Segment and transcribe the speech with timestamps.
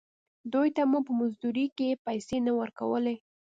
[0.51, 3.15] دوې ته مو په مزدورۍ کښې پيسې نه ورکولې.